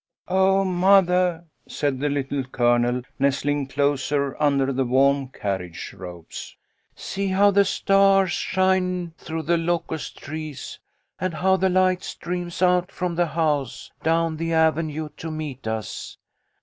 [0.27, 6.57] "Oh, mothah," said the Little Colonel, nestling closer under the warm carriage robes.
[6.95, 10.79] "See how the stars shine through the locust trees,
[11.19, 16.17] and how the light streams out from the house, down the avenue to meet us